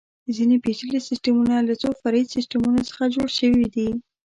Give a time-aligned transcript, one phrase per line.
[0.35, 3.89] ځینې پېچلي سیسټمونه له څو فرعي سیسټمونو څخه جوړ شوي دي.